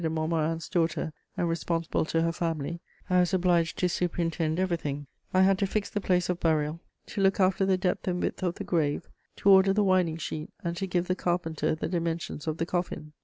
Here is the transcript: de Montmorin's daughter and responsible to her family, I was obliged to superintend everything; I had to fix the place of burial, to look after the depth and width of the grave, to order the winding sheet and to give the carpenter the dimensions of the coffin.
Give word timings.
de 0.01 0.09
Montmorin's 0.09 0.67
daughter 0.67 1.13
and 1.37 1.47
responsible 1.47 2.05
to 2.05 2.23
her 2.23 2.31
family, 2.31 2.79
I 3.07 3.19
was 3.19 3.35
obliged 3.35 3.77
to 3.77 3.87
superintend 3.87 4.59
everything; 4.59 5.05
I 5.31 5.43
had 5.43 5.59
to 5.59 5.67
fix 5.67 5.91
the 5.91 6.01
place 6.01 6.27
of 6.27 6.39
burial, 6.39 6.79
to 7.05 7.21
look 7.21 7.39
after 7.39 7.67
the 7.67 7.77
depth 7.77 8.07
and 8.07 8.19
width 8.19 8.41
of 8.41 8.55
the 8.55 8.63
grave, 8.63 9.07
to 9.35 9.51
order 9.51 9.73
the 9.73 9.83
winding 9.83 10.17
sheet 10.17 10.49
and 10.63 10.75
to 10.77 10.87
give 10.87 11.05
the 11.07 11.13
carpenter 11.13 11.75
the 11.75 11.87
dimensions 11.87 12.47
of 12.47 12.57
the 12.57 12.65
coffin. 12.65 13.13